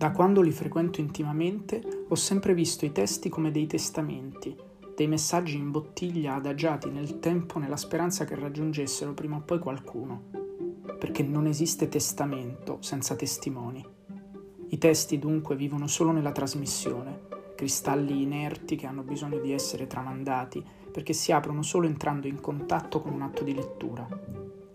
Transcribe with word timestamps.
Da 0.00 0.12
quando 0.12 0.40
li 0.40 0.50
frequento 0.50 1.02
intimamente 1.02 2.06
ho 2.08 2.14
sempre 2.14 2.54
visto 2.54 2.86
i 2.86 2.90
testi 2.90 3.28
come 3.28 3.50
dei 3.50 3.66
testamenti, 3.66 4.56
dei 4.96 5.06
messaggi 5.06 5.58
in 5.58 5.70
bottiglia 5.70 6.36
adagiati 6.36 6.88
nel 6.88 7.18
tempo 7.18 7.58
nella 7.58 7.76
speranza 7.76 8.24
che 8.24 8.34
raggiungessero 8.34 9.12
prima 9.12 9.36
o 9.36 9.42
poi 9.42 9.58
qualcuno, 9.58 10.22
perché 10.98 11.22
non 11.22 11.46
esiste 11.46 11.88
testamento 11.88 12.78
senza 12.80 13.14
testimoni. 13.14 13.86
I 14.68 14.78
testi 14.78 15.18
dunque 15.18 15.54
vivono 15.54 15.86
solo 15.86 16.12
nella 16.12 16.32
trasmissione, 16.32 17.26
cristalli 17.54 18.22
inerti 18.22 18.76
che 18.76 18.86
hanno 18.86 19.02
bisogno 19.02 19.38
di 19.38 19.52
essere 19.52 19.86
tramandati 19.86 20.64
perché 20.90 21.12
si 21.12 21.30
aprono 21.30 21.60
solo 21.60 21.86
entrando 21.86 22.26
in 22.26 22.40
contatto 22.40 23.02
con 23.02 23.12
un 23.12 23.20
atto 23.20 23.44
di 23.44 23.52
lettura. 23.52 24.08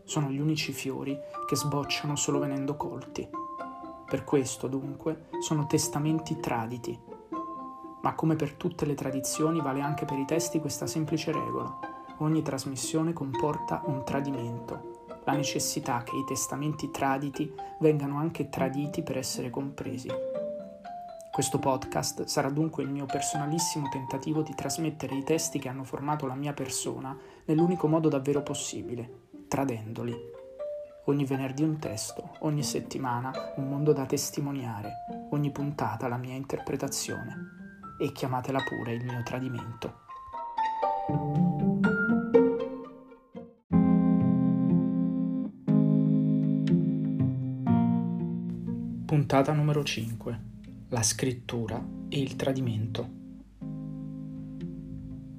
Sono 0.04 0.30
gli 0.30 0.40
unici 0.40 0.72
fiori 0.72 1.18
che 1.48 1.56
sbocciano 1.56 2.16
solo 2.16 2.38
venendo 2.38 2.78
colti. 2.78 3.45
Per 4.08 4.24
questo, 4.24 4.68
dunque, 4.68 5.28
sono 5.40 5.66
testamenti 5.66 6.40
traditi. 6.40 6.98
Ma 8.02 8.14
come 8.14 8.36
per 8.36 8.54
tutte 8.54 8.86
le 8.86 8.94
tradizioni 8.94 9.62
vale 9.62 9.82
anche 9.82 10.06
per 10.06 10.20
i 10.20 10.26
testi 10.26 10.60
questa 10.60 10.86
semplice 10.86 11.32
regola. 11.32 11.80
Ogni 12.20 12.44
trasmissione 12.44 13.14
comporta 13.14 13.82
un 13.86 14.06
tradimento, 14.06 15.08
la 15.26 15.34
necessità 15.34 16.04
che 16.04 16.16
i 16.16 16.24
testamenti 16.24 16.92
traditi 16.92 17.52
vengano 17.80 18.18
anche 18.18 18.50
traditi 18.50 19.02
per 19.02 19.18
essere 19.18 19.50
compresi. 19.50 20.08
Questo 21.32 21.60
podcast 21.60 22.24
sarà 22.26 22.50
dunque 22.50 22.84
il 22.84 22.90
mio 22.90 23.06
personalissimo 23.06 23.90
tentativo 23.90 24.42
di 24.42 24.54
trasmettere 24.56 25.16
i 25.16 25.24
testi 25.24 25.60
che 25.60 25.68
hanno 25.68 25.84
formato 25.84 26.28
la 26.28 26.36
mia 26.36 26.54
persona 26.54 27.18
nell'unico 27.46 27.88
modo 27.88 28.08
davvero 28.08 28.42
possibile, 28.42 29.24
tradendoli. 29.50 30.35
Ogni 31.08 31.24
venerdì 31.24 31.62
un 31.62 31.78
testo, 31.78 32.32
ogni 32.40 32.64
settimana 32.64 33.32
un 33.58 33.70
mondo 33.70 33.94
da 33.94 34.08
testimoniare, 34.08 35.28
ogni 35.30 35.52
puntata 35.52 36.08
la 36.08 36.18
mia 36.18 36.34
interpretazione. 36.34 37.54
E 38.00 38.12
chiamatela 38.12 38.64
pure 38.64 38.94
il 38.94 39.06
mio 39.06 39.22
tradimento. 39.22 40.00
Puntata 49.06 49.54
numero 49.54 49.84
5. 49.84 50.40
La 50.90 51.04
scrittura 51.04 51.80
e 52.10 52.20
il 52.20 52.36
tradimento. 52.36 53.10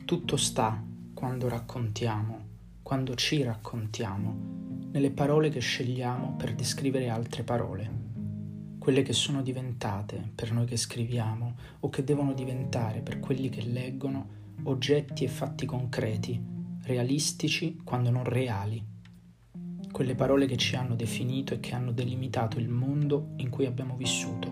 Tutto 0.04 0.36
sta 0.36 0.80
quando 1.12 1.48
raccontiamo, 1.48 2.46
quando 2.82 3.16
ci 3.16 3.42
raccontiamo 3.42 4.55
nelle 4.96 5.10
parole 5.10 5.50
che 5.50 5.60
scegliamo 5.60 6.36
per 6.38 6.54
descrivere 6.54 7.10
altre 7.10 7.42
parole, 7.42 7.90
quelle 8.78 9.02
che 9.02 9.12
sono 9.12 9.42
diventate 9.42 10.30
per 10.34 10.52
noi 10.52 10.64
che 10.64 10.78
scriviamo 10.78 11.54
o 11.80 11.90
che 11.90 12.02
devono 12.02 12.32
diventare 12.32 13.00
per 13.00 13.20
quelli 13.20 13.50
che 13.50 13.60
leggono 13.60 14.54
oggetti 14.62 15.24
e 15.24 15.28
fatti 15.28 15.66
concreti, 15.66 16.42
realistici 16.84 17.78
quando 17.84 18.08
non 18.08 18.24
reali, 18.24 18.82
quelle 19.92 20.14
parole 20.14 20.46
che 20.46 20.56
ci 20.56 20.76
hanno 20.76 20.94
definito 20.94 21.52
e 21.52 21.60
che 21.60 21.74
hanno 21.74 21.92
delimitato 21.92 22.58
il 22.58 22.70
mondo 22.70 23.32
in 23.36 23.50
cui 23.50 23.66
abbiamo 23.66 23.96
vissuto. 23.96 24.50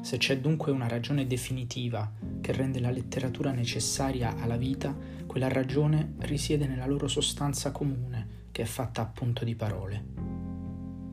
Se 0.00 0.16
c'è 0.16 0.40
dunque 0.40 0.72
una 0.72 0.88
ragione 0.88 1.26
definitiva 1.26 2.10
che 2.40 2.52
rende 2.52 2.80
la 2.80 2.90
letteratura 2.90 3.50
necessaria 3.50 4.34
alla 4.38 4.56
vita, 4.56 4.96
quella 5.26 5.48
ragione 5.48 6.14
risiede 6.20 6.66
nella 6.66 6.86
loro 6.86 7.06
sostanza 7.06 7.70
comune, 7.70 8.29
che 8.50 8.62
è 8.62 8.66
fatta 8.66 9.02
appunto 9.02 9.44
di 9.44 9.54
parole. 9.54 10.04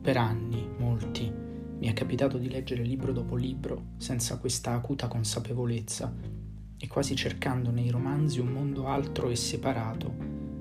Per 0.00 0.16
anni, 0.16 0.68
molti, 0.78 1.30
mi 1.78 1.86
è 1.86 1.92
capitato 1.92 2.38
di 2.38 2.48
leggere 2.48 2.82
libro 2.82 3.12
dopo 3.12 3.36
libro 3.36 3.90
senza 3.98 4.38
questa 4.38 4.72
acuta 4.72 5.06
consapevolezza 5.06 6.12
e 6.76 6.86
quasi 6.88 7.14
cercando 7.14 7.70
nei 7.70 7.90
romanzi 7.90 8.40
un 8.40 8.48
mondo 8.48 8.86
altro 8.86 9.28
e 9.28 9.36
separato, 9.36 10.14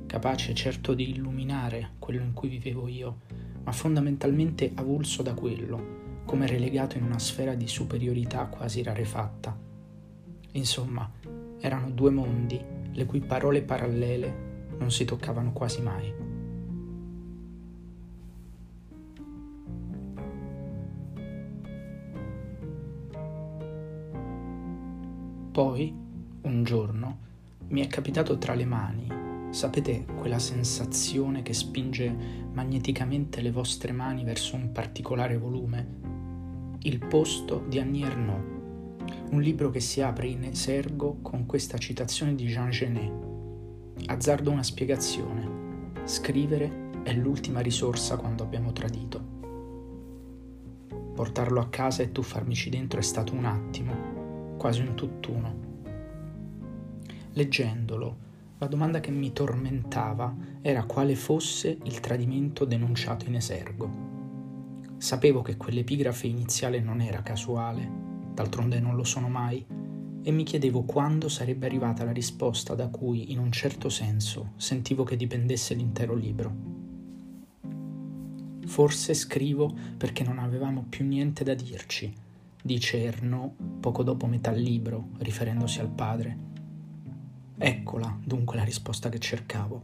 capace 0.06 0.54
certo 0.54 0.94
di 0.94 1.10
illuminare 1.10 1.92
quello 2.00 2.24
in 2.24 2.34
cui 2.34 2.50
vivevo 2.50 2.88
io, 2.88 3.20
ma 3.64 3.72
fondamentalmente 3.72 4.72
avulso 4.76 5.24
da 5.24 5.34
quello, 5.34 6.22
come 6.26 6.48
relegato 6.48 6.98
in 6.98 7.04
una 7.04 7.20
sfera 7.20 7.56
di 7.56 7.68
superiorità 7.68 8.46
quasi 8.46 8.84
rarefatta. 8.84 9.58
Insomma, 10.52 11.10
erano 11.60 11.90
due 11.92 12.12
mondi 12.12 12.60
le 12.92 13.06
cui 13.06 13.20
parole 13.20 13.62
parallele 13.62 14.46
non 14.78 14.92
si 14.92 15.06
toccavano 15.06 15.52
quasi 15.54 15.82
mai. 15.82 16.27
Poi, 25.58 25.92
un 26.42 26.64
giorno, 26.64 27.18
mi 27.70 27.82
è 27.82 27.88
capitato 27.88 28.38
tra 28.38 28.54
le 28.54 28.66
mani, 28.66 29.08
sapete 29.50 30.06
quella 30.06 30.38
sensazione 30.38 31.42
che 31.42 31.56
spinge 31.56 32.16
magneticamente 32.54 33.42
le 33.42 33.50
vostre 33.50 33.92
mani 33.92 34.24
verso 34.24 34.56
un 34.56 34.72
particolare 34.72 35.36
volume? 35.36 36.78
Il 36.82 37.04
posto 37.04 37.66
di 37.68 37.80
Annie 37.80 38.06
Ernaux, 38.06 38.46
un 39.32 39.42
libro 39.42 39.72
che 39.72 39.80
si 39.80 40.00
apre 40.00 40.28
in 40.28 40.44
esergo 40.44 41.18
con 41.24 41.48
questa 41.48 41.80
citazione 41.80 42.36
di 42.36 42.46
Jean 42.46 42.70
Genet. 42.70 43.26
Azzardo 44.06 44.52
una 44.52 44.62
spiegazione. 44.62 45.96
Scrivere 46.04 46.92
è 47.02 47.16
l'ultima 47.16 47.62
risorsa 47.62 48.16
quando 48.16 48.44
abbiamo 48.44 48.74
tradito. 48.74 49.20
Portarlo 51.16 51.60
a 51.60 51.68
casa 51.70 52.04
e 52.04 52.12
tuffarmici 52.12 52.70
dentro 52.70 53.00
è 53.00 53.04
stato 53.04 53.34
un 53.34 53.46
attimo, 53.46 54.07
quasi 54.68 54.82
un 54.82 54.96
tutt'uno. 54.96 55.56
Leggendolo, 57.32 58.18
la 58.58 58.68
domanda 58.68 59.00
che 59.00 59.12
mi 59.12 59.32
tormentava 59.32 60.36
era 60.62 60.84
quale 60.84 61.16
fosse 61.16 61.78
il 61.86 62.02
tradimento 62.02 62.66
denunciato 62.66 63.28
in 63.28 63.36
esergo. 63.36 63.90
Sapevo 64.98 65.42
che 65.42 65.56
quell'epigrafe 65.56 66.28
iniziale 66.28 66.82
non 66.82 67.00
era 67.00 67.24
casuale, 67.24 67.90
d'altronde 68.34 68.82
non 68.82 68.98
lo 68.98 69.06
sono 69.06 69.30
mai, 69.30 69.66
e 70.22 70.32
mi 70.32 70.44
chiedevo 70.44 70.84
quando 70.84 71.30
sarebbe 71.30 71.66
arrivata 71.66 72.04
la 72.04 72.12
risposta 72.12 72.76
da 72.76 72.90
cui, 72.90 73.32
in 73.32 73.40
un 73.40 73.54
certo 73.54 73.88
senso, 73.88 74.52
sentivo 74.58 75.06
che 75.06 75.16
dipendesse 75.16 75.76
l'intero 75.76 76.14
libro. 76.14 76.54
Forse 78.66 79.14
scrivo 79.14 79.74
perché 79.96 80.26
non 80.26 80.40
avevamo 80.40 80.84
più 80.90 81.06
niente 81.06 81.46
da 81.46 81.54
dirci, 81.54 82.26
dice 82.68 83.02
Ernaud 83.02 83.54
poco 83.80 84.04
dopo 84.04 84.28
metà 84.28 84.52
libro, 84.52 85.08
riferendosi 85.20 85.80
al 85.80 85.88
padre. 85.88 86.38
Eccola 87.58 88.20
dunque 88.24 88.58
la 88.58 88.66
risposta 88.66 89.08
che 89.10 89.20
cercavo. 89.20 89.82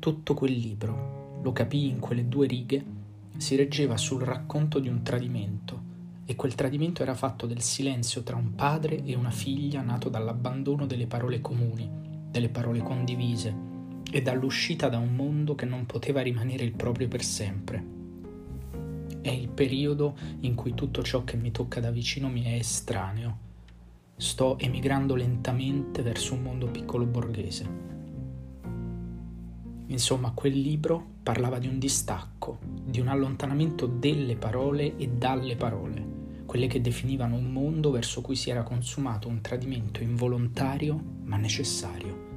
Tutto 0.00 0.34
quel 0.34 0.52
libro, 0.52 1.38
lo 1.40 1.52
capii 1.52 1.88
in 1.88 2.00
quelle 2.00 2.28
due 2.28 2.48
righe, 2.48 2.84
si 3.36 3.54
reggeva 3.54 3.96
sul 3.96 4.20
racconto 4.20 4.80
di 4.80 4.88
un 4.88 5.02
tradimento, 5.02 5.90
e 6.24 6.34
quel 6.34 6.56
tradimento 6.56 7.02
era 7.02 7.14
fatto 7.14 7.46
del 7.46 7.62
silenzio 7.62 8.24
tra 8.24 8.34
un 8.36 8.56
padre 8.56 9.04
e 9.04 9.14
una 9.14 9.30
figlia 9.30 9.80
nato 9.80 10.08
dall'abbandono 10.08 10.86
delle 10.86 11.06
parole 11.06 11.40
comuni, 11.40 11.88
delle 12.28 12.48
parole 12.48 12.80
condivise, 12.80 13.54
e 14.10 14.20
dall'uscita 14.20 14.88
da 14.88 14.98
un 14.98 15.14
mondo 15.14 15.54
che 15.54 15.66
non 15.66 15.86
poteva 15.86 16.20
rimanere 16.20 16.64
il 16.64 16.72
proprio 16.72 17.06
per 17.06 17.22
sempre. 17.22 18.01
È 19.22 19.30
il 19.30 19.48
periodo 19.48 20.16
in 20.40 20.56
cui 20.56 20.74
tutto 20.74 21.00
ciò 21.04 21.22
che 21.22 21.36
mi 21.36 21.52
tocca 21.52 21.78
da 21.78 21.92
vicino 21.92 22.28
mi 22.28 22.42
è 22.42 22.54
estraneo. 22.54 23.38
Sto 24.16 24.58
emigrando 24.58 25.14
lentamente 25.14 26.02
verso 26.02 26.34
un 26.34 26.42
mondo 26.42 26.66
piccolo 26.66 27.06
borghese. 27.06 27.90
Insomma, 29.86 30.32
quel 30.32 30.58
libro 30.58 31.04
parlava 31.22 31.60
di 31.60 31.68
un 31.68 31.78
distacco, 31.78 32.58
di 32.84 32.98
un 32.98 33.06
allontanamento 33.06 33.86
delle 33.86 34.34
parole 34.34 34.96
e 34.96 35.06
dalle 35.06 35.54
parole, 35.54 36.04
quelle 36.44 36.66
che 36.66 36.80
definivano 36.80 37.36
un 37.36 37.52
mondo 37.52 37.92
verso 37.92 38.22
cui 38.22 38.34
si 38.34 38.50
era 38.50 38.64
consumato 38.64 39.28
un 39.28 39.40
tradimento 39.40 40.02
involontario 40.02 41.00
ma 41.22 41.36
necessario. 41.36 42.30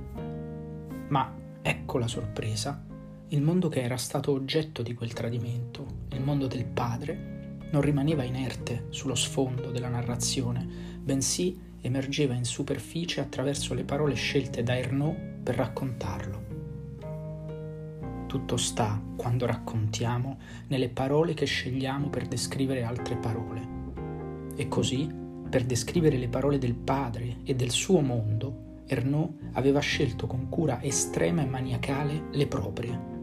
Ma 1.08 1.34
ecco 1.64 1.98
la 1.98 2.08
sorpresa 2.08 2.94
il 3.30 3.42
mondo 3.42 3.69
che 3.69 3.81
era 3.81 3.98
stato 3.98 4.31
oggetto 4.31 4.83
di 4.83 4.94
quel 4.94 5.13
tradimento, 5.13 6.04
il 6.12 6.22
mondo 6.22 6.45
del 6.45 6.66
padre, 6.66 7.57
non 7.72 7.81
rimaneva 7.81 8.24
inerte 8.24 8.86
sullo 8.89 9.16
sfondo 9.16 9.72
della 9.72 9.89
narrazione, 9.89 10.68
bensì 11.00 11.60
emergeva 11.81 12.36
in 12.36 12.45
superficie 12.45 13.22
attraverso 13.22 13.74
le 13.74 13.83
parole 13.83 14.13
scelte 14.13 14.62
da 14.62 14.77
Ernaud 14.77 15.42
per 15.42 15.56
raccontarlo. 15.56 16.44
Tutto 18.27 18.57
sta, 18.57 19.01
quando 19.16 19.48
raccontiamo, 19.48 20.38
nelle 20.68 20.89
parole 20.89 21.33
che 21.33 21.45
scegliamo 21.45 22.10
per 22.10 22.28
descrivere 22.28 22.83
altre 22.83 23.16
parole. 23.16 23.74
E 24.56 24.68
così, 24.68 25.10
per 25.50 25.63
descrivere 25.63 26.18
le 26.18 26.28
parole 26.28 26.60
del 26.60 26.75
padre 26.75 27.38
e 27.44 27.56
del 27.56 27.71
suo 27.71 28.01
mondo, 28.01 28.83
Ernaud 28.86 29.50
aveva 29.54 29.80
scelto 29.80 30.28
con 30.28 30.48
cura 30.48 30.81
estrema 30.83 31.42
e 31.42 31.45
maniacale 31.45 32.25
le 32.31 32.45
proprie 32.45 33.13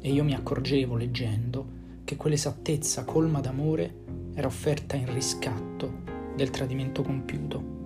e 0.00 0.12
io 0.12 0.24
mi 0.24 0.34
accorgevo 0.34 0.96
leggendo 0.96 1.76
che 2.04 2.16
quell'esattezza 2.16 3.04
colma 3.04 3.40
d'amore 3.40 4.06
era 4.34 4.46
offerta 4.46 4.96
in 4.96 5.12
riscatto 5.12 6.02
del 6.34 6.50
tradimento 6.50 7.02
compiuto. 7.02 7.76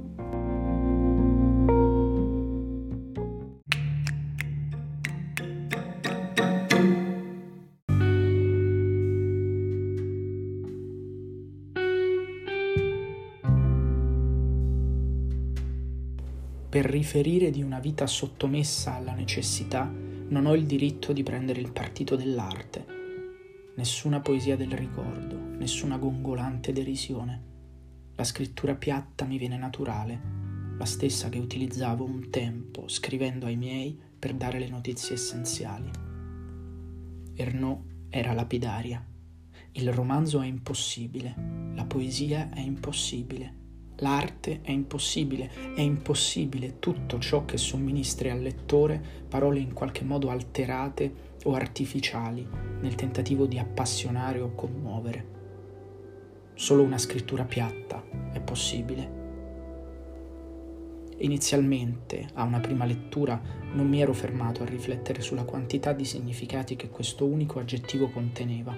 Per 16.69 16.87
riferire 16.87 17.51
di 17.51 17.63
una 17.63 17.81
vita 17.81 18.07
sottomessa 18.07 18.95
alla 18.95 19.13
necessità, 19.13 19.93
non 20.33 20.47
ho 20.47 20.55
il 20.55 20.65
diritto 20.65 21.13
di 21.13 21.23
prendere 21.23 21.61
il 21.61 21.73
partito 21.73 22.17
dell'arte. 22.17 22.87
Nessuna 23.77 24.21
poesia 24.21 24.57
del 24.57 24.71
ricordo, 24.71 25.37
nessuna 25.37 25.99
gongolante 25.99 26.73
derisione. 26.73 27.51
La 28.15 28.25
scrittura 28.25 28.75
piatta 28.75 29.27
mi 29.27 29.37
viene 29.37 29.59
naturale, 29.59 30.21
la 30.79 30.87
stessa 30.87 31.29
che 31.29 31.39
utilizzavo 31.39 32.03
un 32.05 32.31
tempo 32.31 32.89
scrivendo 32.89 33.45
ai 33.45 33.57
miei 33.57 34.01
per 34.19 34.33
dare 34.33 34.59
le 34.59 34.71
notizie 34.71 35.17
essenziali. 35.17 35.91
Ernaud 37.35 38.09
era 38.09 38.33
lapidaria. 38.33 39.07
Il 39.73 39.93
romanzo 39.93 40.41
è 40.41 40.47
impossibile, 40.47 41.35
la 41.75 41.85
poesia 41.85 42.49
è 42.55 42.61
impossibile 42.61 43.61
L'arte 44.03 44.63
è 44.63 44.73
impossibile, 44.73 45.49
è 45.77 45.81
impossibile 45.81 46.81
tutto 46.81 47.21
ciò 47.21 47.45
che 47.45 47.57
somministri 47.57 48.31
al 48.31 48.41
lettore 48.41 49.01
parole 49.29 49.61
in 49.61 49.73
qualche 49.73 50.03
modo 50.03 50.29
alterate 50.29 51.31
o 51.45 51.55
artificiali 51.55 52.45
nel 52.81 52.97
tentativo 52.97 53.47
di 53.47 53.61
appassionare 53.61 54.41
o 54.41 54.57
commuovere. 54.57 55.27
Solo 56.55 56.83
una 56.83 56.99
scrittura 56.99 57.45
piatta 57.45 58.03
è 58.33 58.41
possibile. 58.41 59.21
Inizialmente, 61.19 62.27
a 62.35 62.43
una 62.43 62.59
prima 62.59 62.85
lettura, 62.85 63.41
non 63.73 63.89
mi 63.89 64.03
ero 64.03 64.13
fermato 64.13 64.65
a 64.65 64.67
riflettere 64.67 65.21
sulla 65.21 65.45
quantità 65.45 65.93
di 65.93 66.05
significati 66.05 66.75
che 66.75 66.91
questo 66.91 67.25
unico 67.25 67.61
aggettivo 67.61 68.11
conteneva 68.11 68.77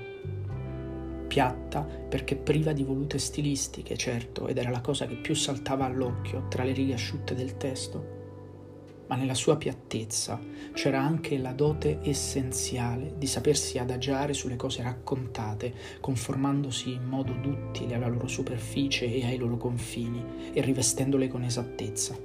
piatta 1.35 1.81
perché 1.83 2.37
priva 2.37 2.73
di 2.73 2.85
volute 2.85 3.19
stilistiche, 3.19 3.97
certo, 3.97 4.47
ed 4.47 4.57
era 4.57 4.71
la 4.71 4.81
cosa 4.81 5.05
che 5.07 5.17
più 5.17 5.35
saltava 5.35 5.85
all'occhio 5.85 6.47
tra 6.47 6.63
le 6.63 6.71
righe 6.71 6.95
asciutte 6.95 7.35
del 7.35 7.57
testo. 7.57 8.13
Ma 9.09 9.17
nella 9.17 9.35
sua 9.35 9.57
piattezza 9.57 10.41
c'era 10.73 11.01
anche 11.01 11.37
la 11.39 11.51
dote 11.51 11.99
essenziale 12.03 13.15
di 13.19 13.27
sapersi 13.27 13.79
adagiare 13.79 14.33
sulle 14.33 14.55
cose 14.55 14.85
raccontate, 14.85 15.75
conformandosi 15.99 16.93
in 16.93 17.03
modo 17.03 17.33
duttile 17.33 17.97
alla 17.97 18.07
loro 18.07 18.29
superficie 18.29 19.13
e 19.13 19.27
ai 19.27 19.37
loro 19.37 19.57
confini 19.57 20.53
e 20.53 20.61
rivestendole 20.61 21.27
con 21.27 21.43
esattezza. 21.43 22.17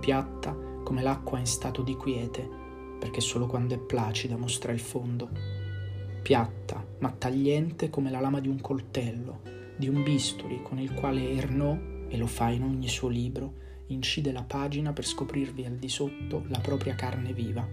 Piatta 0.00 0.56
come 0.82 1.02
l'acqua 1.02 1.38
in 1.38 1.46
stato 1.46 1.82
di 1.82 1.94
quiete, 1.94 2.48
perché 2.98 3.20
solo 3.20 3.44
quando 3.44 3.74
è 3.74 3.78
placida 3.78 4.38
mostra 4.38 4.72
il 4.72 4.80
fondo 4.80 5.63
piatta 6.24 6.82
ma 7.00 7.10
tagliente 7.10 7.90
come 7.90 8.10
la 8.10 8.18
lama 8.18 8.40
di 8.40 8.48
un 8.48 8.58
coltello, 8.58 9.42
di 9.76 9.90
un 9.90 10.02
bisturi 10.02 10.62
con 10.62 10.78
il 10.78 10.94
quale 10.94 11.32
Ernaud, 11.32 12.06
e 12.08 12.16
lo 12.16 12.26
fa 12.26 12.48
in 12.48 12.62
ogni 12.62 12.88
suo 12.88 13.08
libro, 13.08 13.52
incide 13.88 14.32
la 14.32 14.42
pagina 14.42 14.94
per 14.94 15.04
scoprirvi 15.04 15.66
al 15.66 15.76
di 15.76 15.90
sotto 15.90 16.44
la 16.48 16.60
propria 16.60 16.94
carne 16.94 17.34
viva. 17.34 17.68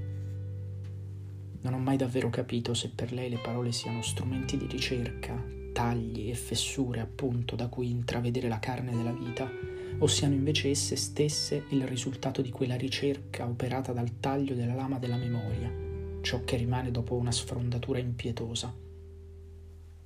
Non 1.62 1.74
ho 1.74 1.78
mai 1.78 1.96
davvero 1.96 2.30
capito 2.30 2.74
se 2.74 2.90
per 2.90 3.14
lei 3.14 3.30
le 3.30 3.38
parole 3.38 3.72
siano 3.72 4.02
strumenti 4.02 4.58
di 4.58 4.68
ricerca, 4.68 5.42
tagli 5.72 6.30
e 6.30 6.36
fessure 6.36 7.00
appunto 7.00 7.56
da 7.56 7.70
cui 7.70 7.90
intravedere 7.90 8.50
la 8.50 8.60
carne 8.60 8.92
della 8.92 9.14
vita, 9.14 9.50
o 9.98 10.08
siano 10.08 10.34
invece 10.34 10.72
esse 10.72 10.98
stesse 10.98 11.64
il 11.70 11.88
risultato 11.88 12.42
di 12.42 12.50
quella 12.50 12.76
ricerca 12.76 13.48
operata 13.48 13.94
dal 13.94 14.20
taglio 14.20 14.56
della 14.56 14.74
lama 14.74 15.00
della 15.00 15.16
memoria 15.16 15.90
ciò 16.22 16.44
che 16.44 16.56
rimane 16.56 16.92
dopo 16.92 17.16
una 17.16 17.32
sfrondatura 17.32 18.00
impietosa. 18.00 18.74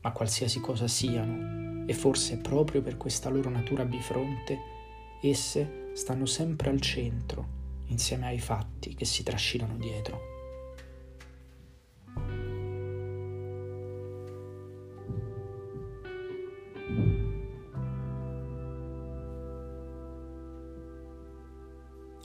Ma 0.02 0.12
qualsiasi 0.12 0.60
cosa 0.60 0.88
siano, 0.88 1.86
e 1.88 1.94
forse 1.94 2.38
proprio 2.38 2.82
per 2.82 2.98
questa 2.98 3.30
loro 3.30 3.50
natura 3.50 3.86
bifronte, 3.86 4.58
esse 5.22 5.92
stanno 5.94 6.26
sempre 6.26 6.70
al 6.70 6.82
centro, 6.82 7.48
insieme 7.88 8.28
ai 8.28 8.40
fatti 8.40 8.96
che 8.96 9.06
si 9.06 9.24
trascinano 9.24 9.78
dietro. 9.78 10.35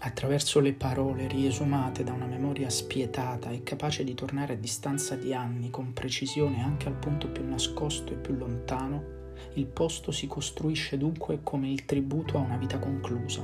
Attraverso 0.02 0.60
le 0.60 0.72
parole 0.72 1.26
riesumate 1.26 2.02
da 2.04 2.12
una 2.12 2.26
memoria 2.26 2.70
spietata 2.70 3.50
e 3.50 3.62
capace 3.62 4.02
di 4.04 4.14
tornare 4.14 4.54
a 4.54 4.56
distanza 4.56 5.14
di 5.14 5.34
anni 5.34 5.70
con 5.70 5.92
precisione 5.92 6.62
anche 6.62 6.88
al 6.88 6.94
punto 6.94 7.28
più 7.28 7.46
nascosto 7.46 8.12
e 8.12 8.16
più 8.16 8.34
lontano, 8.34 9.18
il 9.54 9.66
posto 9.66 10.10
si 10.10 10.26
costruisce 10.26 10.96
dunque 10.96 11.40
come 11.42 11.70
il 11.70 11.84
tributo 11.84 12.38
a 12.38 12.40
una 12.40 12.56
vita 12.56 12.78
conclusa, 12.78 13.42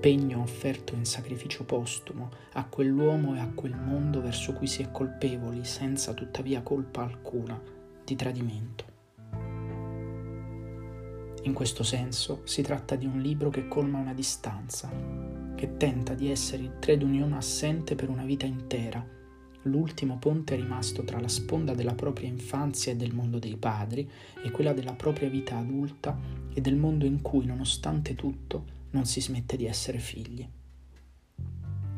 pegno 0.00 0.40
offerto 0.40 0.94
in 0.94 1.04
sacrificio 1.04 1.64
postumo 1.64 2.30
a 2.54 2.64
quell'uomo 2.64 3.36
e 3.36 3.40
a 3.40 3.50
quel 3.54 3.76
mondo 3.76 4.22
verso 4.22 4.52
cui 4.54 4.66
si 4.66 4.82
è 4.82 4.90
colpevoli 4.90 5.64
senza 5.64 6.14
tuttavia 6.14 6.62
colpa 6.62 7.02
alcuna 7.02 7.60
di 8.04 8.16
tradimento. 8.16 8.90
In 11.44 11.52
questo 11.54 11.82
senso 11.82 12.42
si 12.44 12.62
tratta 12.62 12.94
di 12.94 13.04
un 13.04 13.20
libro 13.20 13.50
che 13.50 13.66
colma 13.66 13.98
una 13.98 14.14
distanza, 14.14 14.88
che 15.62 15.76
tenta 15.76 16.14
di 16.14 16.28
essere 16.28 16.64
il 16.64 16.78
trade 16.80 17.04
union 17.04 17.34
assente 17.34 17.94
per 17.94 18.08
una 18.08 18.24
vita 18.24 18.46
intera, 18.46 19.06
l'ultimo 19.62 20.18
ponte 20.18 20.56
rimasto 20.56 21.04
tra 21.04 21.20
la 21.20 21.28
sponda 21.28 21.72
della 21.72 21.94
propria 21.94 22.26
infanzia 22.26 22.90
e 22.90 22.96
del 22.96 23.14
mondo 23.14 23.38
dei 23.38 23.56
padri 23.56 24.10
e 24.42 24.50
quella 24.50 24.72
della 24.72 24.94
propria 24.94 25.28
vita 25.28 25.56
adulta 25.56 26.18
e 26.52 26.60
del 26.60 26.74
mondo 26.74 27.06
in 27.06 27.22
cui, 27.22 27.46
nonostante 27.46 28.16
tutto, 28.16 28.64
non 28.90 29.04
si 29.04 29.20
smette 29.20 29.56
di 29.56 29.66
essere 29.66 30.00
figli. 30.00 30.44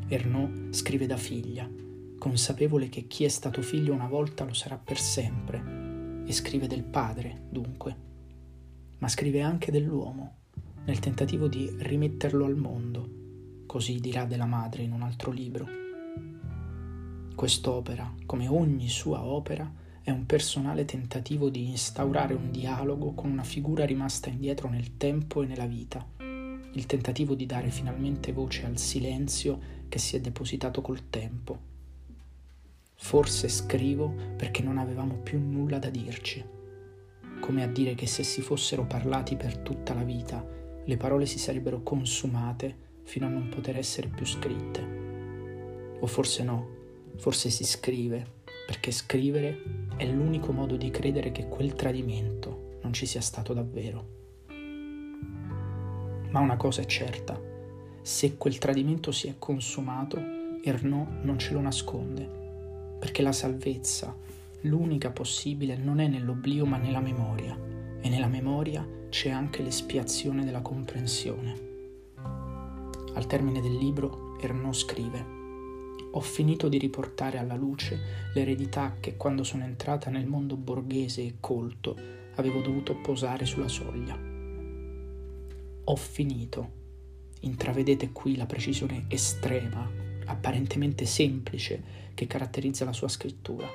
Ernaud 0.09 0.71
scrive 0.71 1.07
da 1.07 1.17
figlia, 1.17 1.67
consapevole 2.19 2.87
che 2.87 3.07
chi 3.07 3.23
è 3.23 3.29
stato 3.29 3.63
figlio 3.63 3.95
una 3.95 4.07
volta 4.07 4.43
lo 4.43 4.53
sarà 4.53 4.77
per 4.77 4.99
sempre, 4.99 6.23
e 6.23 6.31
scrive 6.33 6.67
del 6.67 6.83
padre, 6.83 7.47
dunque, 7.49 7.95
ma 8.99 9.07
scrive 9.07 9.41
anche 9.41 9.71
dell'uomo, 9.71 10.35
nel 10.85 10.99
tentativo 10.99 11.47
di 11.47 11.67
rimetterlo 11.79 12.45
al 12.45 12.55
mondo, 12.55 13.23
così 13.65 13.99
dirà 13.99 14.25
della 14.25 14.45
madre 14.45 14.83
in 14.83 14.91
un 14.91 15.01
altro 15.01 15.31
libro. 15.31 15.67
Quest'opera, 17.35 18.13
come 18.25 18.47
ogni 18.47 18.87
sua 18.87 19.23
opera, 19.23 19.69
è 20.01 20.11
un 20.11 20.25
personale 20.25 20.85
tentativo 20.85 21.49
di 21.49 21.67
instaurare 21.67 22.33
un 22.33 22.51
dialogo 22.51 23.13
con 23.13 23.31
una 23.31 23.43
figura 23.43 23.85
rimasta 23.85 24.29
indietro 24.29 24.69
nel 24.69 24.97
tempo 24.97 25.41
e 25.41 25.47
nella 25.47 25.65
vita, 25.65 26.05
il 26.19 26.85
tentativo 26.85 27.33
di 27.33 27.45
dare 27.45 27.71
finalmente 27.71 28.31
voce 28.31 28.65
al 28.65 28.77
silenzio 28.77 29.59
che 29.89 29.97
si 29.97 30.15
è 30.15 30.21
depositato 30.21 30.81
col 30.81 31.09
tempo. 31.09 31.73
Forse 32.93 33.49
scrivo 33.49 34.13
perché 34.37 34.61
non 34.61 34.77
avevamo 34.77 35.15
più 35.15 35.39
nulla 35.39 35.79
da 35.79 35.89
dirci, 35.89 36.43
come 37.39 37.63
a 37.63 37.67
dire 37.67 37.95
che 37.95 38.07
se 38.07 38.23
si 38.23 38.41
fossero 38.41 38.85
parlati 38.85 39.35
per 39.35 39.57
tutta 39.57 39.93
la 39.93 40.03
vita, 40.03 40.45
le 40.85 40.97
parole 40.97 41.25
si 41.25 41.39
sarebbero 41.39 41.81
consumate 41.81 42.83
fino 43.05 43.27
a 43.27 43.29
non 43.29 43.47
poter 43.49 43.77
essere 43.77 44.09
più 44.09 44.25
scritte. 44.25 45.97
O 45.99 46.05
forse 46.05 46.43
no, 46.43 46.67
forse 47.17 47.49
si 47.49 47.63
scrive, 47.63 48.25
perché 48.65 48.91
scrivere 48.91 49.87
è 49.95 50.05
l'unico 50.05 50.51
modo 50.51 50.75
di 50.75 50.89
credere 50.89 51.31
che 51.31 51.47
quel 51.47 51.73
tradimento 51.73 52.79
non 52.81 52.91
ci 52.91 53.05
sia 53.05 53.21
stato 53.21 53.53
davvero. 53.53 54.13
Ma 56.29 56.39
una 56.39 56.57
cosa 56.57 56.81
è 56.81 56.85
certa, 56.85 57.39
se 58.01 58.35
quel 58.37 58.57
tradimento 58.57 59.11
si 59.11 59.27
è 59.27 59.35
consumato, 59.39 60.19
Ernaud 60.63 61.23
non 61.23 61.39
ce 61.39 61.53
lo 61.53 61.61
nasconde, 61.61 62.27
perché 62.99 63.21
la 63.21 63.31
salvezza, 63.31 64.15
l'unica 64.61 65.11
possibile, 65.11 65.77
non 65.77 65.99
è 65.99 66.07
nell'oblio 66.07 66.65
ma 66.65 66.77
nella 66.77 66.99
memoria, 66.99 67.57
e 68.01 68.09
nella 68.09 68.27
memoria 68.27 68.85
c'è 69.09 69.29
anche 69.29 69.63
l'espiazione 69.63 70.43
della 70.43 70.61
comprensione. 70.61 71.64
Al 73.15 73.27
termine 73.27 73.61
del 73.61 73.75
libro 73.75 74.37
Ernaud 74.41 74.73
scrive 74.73 75.25
Ho 76.11 76.19
finito 76.19 76.67
di 76.67 76.77
riportare 76.77 77.37
alla 77.37 77.55
luce 77.55 77.97
l'eredità 78.33 78.97
che 78.99 79.15
quando 79.15 79.45
sono 79.45 79.63
entrata 79.63 80.09
nel 80.09 80.25
mondo 80.25 80.57
borghese 80.57 81.21
e 81.21 81.35
colto 81.39 81.95
avevo 82.35 82.59
dovuto 82.59 82.93
posare 82.95 83.45
sulla 83.45 83.69
soglia. 83.69 84.19
Ho 85.85 85.95
finito. 85.95 86.83
Intravedete 87.41 88.11
qui 88.11 88.35
la 88.35 88.45
precisione 88.45 89.05
estrema, 89.07 89.89
apparentemente 90.25 91.05
semplice, 91.05 92.11
che 92.13 92.27
caratterizza 92.27 92.83
la 92.83 92.93
sua 92.93 93.07
scrittura. 93.07 93.67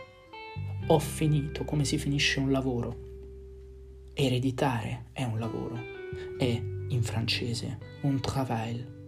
Ho 0.89 0.99
finito 0.99 1.65
come 1.65 1.87
si 1.87 1.97
finisce 1.97 2.41
un 2.41 2.51
lavoro. 2.51 3.09
Ereditare 4.13 5.07
è 5.13 5.23
un 5.23 5.39
lavoro, 5.39 5.79
è 6.37 6.63
in 6.89 7.03
francese 7.03 7.79
un 8.03 8.21
travail, 8.21 9.00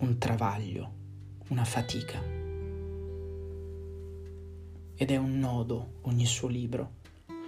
un 0.00 0.16
travaglio, 0.16 0.92
una 1.48 1.64
fatica. 1.64 2.22
Ed 4.94 5.10
è 5.10 5.16
un 5.16 5.38
nodo 5.40 5.94
ogni 6.02 6.24
suo 6.24 6.46
libro, 6.46 6.92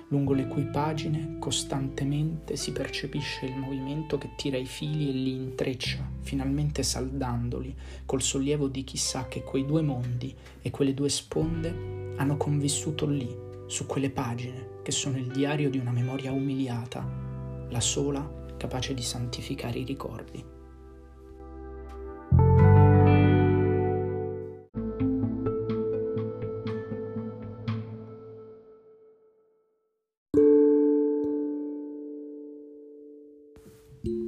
lungo 0.08 0.32
le 0.32 0.48
cui 0.48 0.64
pagine 0.64 1.36
costantemente 1.38 2.56
si 2.56 2.72
percepisce 2.72 3.46
il 3.46 3.56
movimento 3.56 4.18
che 4.18 4.30
tira 4.34 4.56
i 4.56 4.66
fili 4.66 5.10
e 5.10 5.12
li 5.12 5.30
intreccia, 5.30 6.04
finalmente 6.22 6.82
saldandoli, 6.82 7.72
col 8.04 8.20
sollievo 8.20 8.66
di 8.66 8.82
chi 8.82 8.96
sa 8.96 9.28
che 9.28 9.44
quei 9.44 9.64
due 9.64 9.82
mondi 9.82 10.34
e 10.60 10.70
quelle 10.70 10.92
due 10.92 11.08
sponde 11.08 12.14
hanno 12.16 12.36
convissuto 12.36 13.06
lì, 13.06 13.32
su 13.66 13.86
quelle 13.86 14.10
pagine, 14.10 14.80
che 14.82 14.90
sono 14.90 15.18
il 15.18 15.28
diario 15.28 15.70
di 15.70 15.78
una 15.78 15.92
memoria 15.92 16.32
umiliata, 16.32 17.08
la 17.68 17.80
sola 17.80 18.28
capace 18.56 18.92
di 18.92 19.02
santificare 19.02 19.78
i 19.78 19.84
ricordi. 19.84 20.58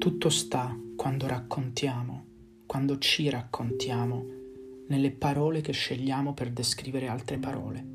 Tutto 0.02 0.30
sta 0.30 0.76
quando 0.97 1.28
raccontiamo, 1.28 2.25
quando 2.66 2.99
ci 2.99 3.30
raccontiamo, 3.30 4.26
nelle 4.88 5.12
parole 5.12 5.61
che 5.61 5.71
scegliamo 5.71 6.35
per 6.35 6.50
descrivere 6.50 7.06
altre 7.06 7.38
parole. 7.38 7.87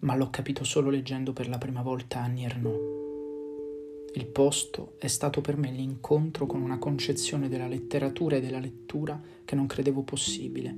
Ma 0.00 0.16
l'ho 0.16 0.30
capito 0.30 0.64
solo 0.64 0.90
leggendo 0.90 1.32
per 1.32 1.48
la 1.48 1.58
prima 1.58 1.82
volta 1.82 2.22
Annie 2.22 2.46
Ernaux. 2.46 2.80
Il 4.14 4.26
posto 4.26 4.96
è 4.98 5.06
stato 5.06 5.40
per 5.40 5.56
me 5.56 5.70
l'incontro 5.70 6.44
con 6.44 6.60
una 6.60 6.78
concezione 6.78 7.48
della 7.48 7.68
letteratura 7.68 8.34
e 8.34 8.40
della 8.40 8.58
lettura 8.58 9.22
che 9.44 9.54
non 9.54 9.66
credevo 9.66 10.02
possibile. 10.02 10.76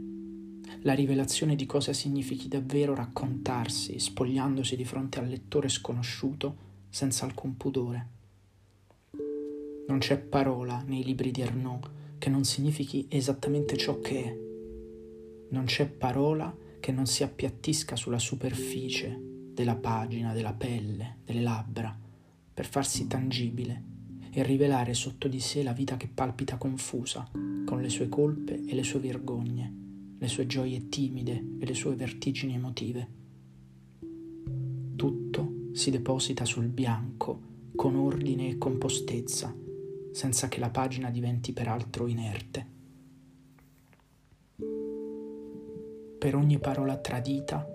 La 0.83 0.93
rivelazione 0.93 1.57
di 1.57 1.65
cosa 1.65 1.95
significhi 1.95 2.49
davvero 2.49 2.95
raccontarsi, 2.95 3.99
spogliandosi 3.99 4.77
di 4.77 4.85
fronte 4.85 5.21
al 5.21 5.29
lettore 5.29 5.71
sconosciuto 5.71 6.57
senza 6.91 7.25
alcun 7.25 7.57
pudore. 7.57 8.17
Non 9.89 10.01
c'è 10.01 10.19
parola 10.19 10.85
nei 10.87 11.03
libri 11.03 11.31
di 11.31 11.41
Arnaud 11.41 11.91
che 12.19 12.29
non 12.29 12.45
significhi 12.45 13.07
esattamente 13.09 13.75
ciò 13.79 14.01
che 14.01 14.23
è. 14.23 14.39
Non 15.51 15.65
c'è 15.65 15.89
parola 15.89 16.55
che 16.79 16.93
non 16.93 17.07
si 17.07 17.23
appiattisca 17.23 17.97
sulla 17.97 18.19
superficie 18.19 19.19
della 19.55 19.77
pagina, 19.77 20.35
della 20.35 20.53
pelle, 20.53 21.21
delle 21.25 21.41
labbra, 21.41 21.99
per 22.53 22.67
farsi 22.67 23.07
tangibile 23.07 23.83
e 24.31 24.43
rivelare 24.43 24.93
sotto 24.93 25.27
di 25.27 25.41
sé 25.41 25.63
la 25.63 25.73
vita 25.73 25.97
che 25.97 26.09
palpita 26.09 26.59
confusa, 26.59 27.27
con 27.65 27.81
le 27.81 27.89
sue 27.89 28.11
colpe 28.11 28.63
e 28.67 28.75
le 28.75 28.83
sue 28.83 29.01
vergogne, 29.01 29.75
le 30.19 30.29
sue 30.29 30.47
gioie 30.47 30.91
timide 30.91 31.43
e 31.59 31.65
le 31.65 31.75
sue 31.75 31.95
vertigini 31.95 32.53
emotive. 32.53 33.09
Tutto 34.97 35.71
si 35.73 35.91
deposita 35.91 36.45
sul 36.45 36.69
bianco 36.69 37.41
con 37.75 37.97
ordine 37.97 38.51
e 38.51 38.59
compostezza 38.59 39.67
senza 40.13 40.49
che 40.49 40.61
la 40.61 40.71
pagina 40.71 41.11
diventi 41.11 41.53
peraltro 41.53 42.07
inerte. 42.07 42.67
Per 46.19 46.35
ogni 46.35 46.59
parola 46.59 46.97
tradita 46.97 47.67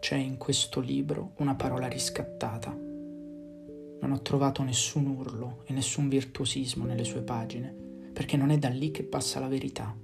c'è 0.00 0.16
in 0.16 0.38
questo 0.38 0.80
libro 0.80 1.32
una 1.36 1.54
parola 1.54 1.86
riscattata. 1.86 2.70
Non 2.70 4.12
ho 4.12 4.22
trovato 4.22 4.62
nessun 4.62 5.06
urlo 5.06 5.62
e 5.66 5.74
nessun 5.74 6.08
virtuosismo 6.08 6.86
nelle 6.86 7.04
sue 7.04 7.20
pagine, 7.20 7.70
perché 8.12 8.38
non 8.38 8.50
è 8.50 8.58
da 8.58 8.68
lì 8.68 8.90
che 8.90 9.02
passa 9.02 9.38
la 9.38 9.48
verità. 9.48 9.94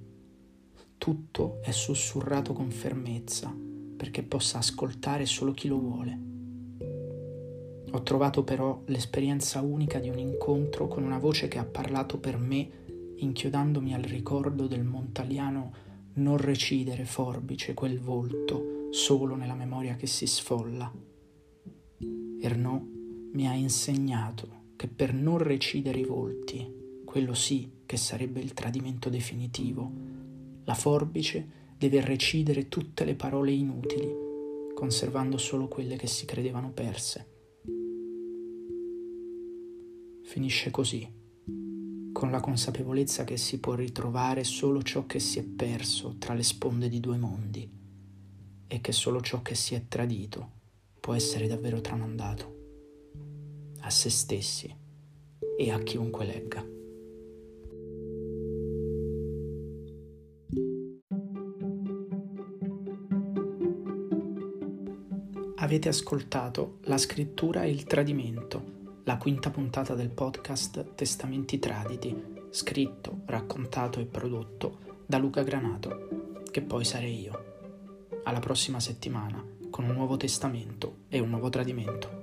Tutto 0.97 1.59
è 1.63 1.71
sussurrato 1.71 2.53
con 2.53 2.69
fermezza, 2.69 3.51
perché 3.97 4.21
possa 4.21 4.59
ascoltare 4.59 5.25
solo 5.25 5.51
chi 5.53 5.67
lo 5.67 5.79
vuole. 5.79 6.36
Ho 7.91 8.03
trovato 8.03 8.43
però 8.43 8.81
l'esperienza 8.87 9.61
unica 9.61 9.99
di 9.99 10.09
un 10.09 10.19
incontro 10.19 10.89
con 10.89 11.03
una 11.03 11.19
voce 11.19 11.47
che 11.47 11.57
ha 11.57 11.63
parlato 11.63 12.19
per 12.19 12.37
me, 12.37 12.69
inchiodandomi 13.15 13.93
al 13.93 14.01
ricordo 14.01 14.67
del 14.67 14.83
montaliano 14.83 15.73
non 16.15 16.35
recidere 16.35 17.05
forbice 17.05 17.73
quel 17.73 17.99
volto 17.99 18.89
solo 18.91 19.35
nella 19.35 19.53
memoria 19.53 19.95
che 19.95 20.05
si 20.05 20.27
sfolla. 20.27 20.91
Ernaux 22.41 22.83
mi 23.31 23.47
ha 23.47 23.53
insegnato 23.53 24.65
che 24.75 24.89
per 24.89 25.13
non 25.13 25.37
recidere 25.37 25.99
i 25.99 26.05
volti, 26.05 26.69
quello 27.05 27.33
sì 27.33 27.71
che 27.85 27.95
sarebbe 27.95 28.41
il 28.41 28.53
tradimento 28.53 29.09
definitivo, 29.09 29.89
la 30.65 30.73
forbice 30.73 31.55
deve 31.77 32.01
recidere 32.01 32.67
tutte 32.67 33.05
le 33.05 33.15
parole 33.15 33.51
inutili, 33.51 34.13
conservando 34.75 35.37
solo 35.37 35.69
quelle 35.69 35.95
che 35.95 36.07
si 36.07 36.25
credevano 36.25 36.71
perse 36.71 37.35
finisce 40.27 40.71
così, 40.71 41.09
con 42.11 42.31
la 42.31 42.41
consapevolezza 42.41 43.23
che 43.23 43.37
si 43.37 43.61
può 43.61 43.75
ritrovare 43.75 44.43
solo 44.43 44.83
ciò 44.83 45.05
che 45.05 45.19
si 45.19 45.39
è 45.39 45.43
perso 45.43 46.17
tra 46.19 46.33
le 46.33 46.43
sponde 46.43 46.89
di 46.89 46.99
due 46.99 47.17
mondi 47.17 47.67
e 48.67 48.81
che 48.81 48.91
solo 48.91 49.21
ciò 49.21 49.41
che 49.41 49.55
si 49.55 49.73
è 49.73 49.87
tradito 49.87 50.51
può 50.99 51.13
essere 51.13 51.47
davvero 51.47 51.79
tramandato 51.79 52.55
a 53.79 53.89
se 53.89 54.09
stessi 54.09 54.75
e 55.57 55.71
a 55.71 55.79
chiunque 55.79 56.25
legga. 56.25 56.65
Avete 65.55 65.87
ascoltato 65.87 66.79
La 66.83 66.97
scrittura 66.97 67.63
e 67.63 67.69
il 67.69 67.85
tradimento 67.85 68.76
la 69.07 69.15
quinta 69.15 69.49
puntata 69.49 69.95
del 69.95 70.09
podcast 70.09 70.93
Testamenti 70.93 71.59
Traditi, 71.59 72.13
scritto, 72.49 73.21
raccontato 73.27 74.01
e 74.01 74.05
prodotto 74.05 74.79
da 75.05 75.17
Luca 75.17 75.43
Granato, 75.43 76.41
che 76.51 76.61
poi 76.61 76.83
sarei 76.83 77.21
io. 77.21 77.45
Alla 78.23 78.39
prossima 78.39 78.81
settimana 78.81 79.41
con 79.69 79.85
un 79.85 79.93
nuovo 79.93 80.17
testamento 80.17 81.03
e 81.07 81.19
un 81.19 81.29
nuovo 81.29 81.47
tradimento. 81.47 82.16